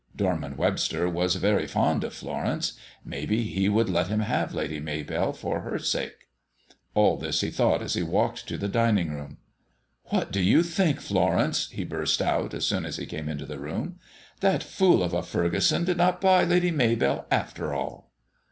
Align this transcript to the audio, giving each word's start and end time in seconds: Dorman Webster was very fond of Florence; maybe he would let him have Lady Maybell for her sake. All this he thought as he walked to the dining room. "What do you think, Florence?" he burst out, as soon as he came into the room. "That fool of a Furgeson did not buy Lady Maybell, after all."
Dorman 0.15 0.57
Webster 0.57 1.07
was 1.07 1.35
very 1.35 1.67
fond 1.67 2.03
of 2.03 2.11
Florence; 2.15 2.73
maybe 3.05 3.43
he 3.43 3.69
would 3.69 3.87
let 3.87 4.07
him 4.07 4.21
have 4.21 4.51
Lady 4.51 4.79
Maybell 4.81 5.31
for 5.31 5.59
her 5.59 5.77
sake. 5.77 6.27
All 6.95 7.17
this 7.17 7.41
he 7.41 7.51
thought 7.51 7.83
as 7.83 7.93
he 7.93 8.01
walked 8.01 8.47
to 8.47 8.57
the 8.57 8.67
dining 8.67 9.11
room. 9.11 9.37
"What 10.05 10.31
do 10.31 10.41
you 10.41 10.63
think, 10.63 10.99
Florence?" 11.01 11.69
he 11.69 11.83
burst 11.83 12.19
out, 12.19 12.55
as 12.55 12.65
soon 12.65 12.83
as 12.83 12.97
he 12.97 13.05
came 13.05 13.29
into 13.29 13.45
the 13.45 13.59
room. 13.59 13.99
"That 14.39 14.63
fool 14.63 15.03
of 15.03 15.13
a 15.13 15.21
Furgeson 15.21 15.85
did 15.85 15.97
not 15.97 16.19
buy 16.19 16.45
Lady 16.45 16.71
Maybell, 16.71 17.25
after 17.29 17.71
all." 17.71 18.11